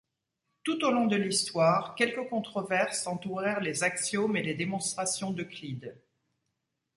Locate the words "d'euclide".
5.29-5.95